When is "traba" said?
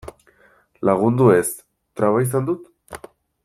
2.01-2.25